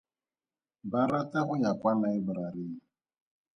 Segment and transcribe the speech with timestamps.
[0.91, 2.75] Ba rata go ya kwa laeboraring.